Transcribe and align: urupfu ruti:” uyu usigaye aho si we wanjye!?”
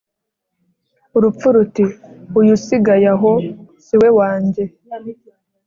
urupfu 1.17 1.47
ruti:” 1.55 1.85
uyu 2.39 2.51
usigaye 2.57 3.07
aho 3.15 3.31
si 3.85 3.93
we 4.01 4.09
wanjye!?” 4.19 4.63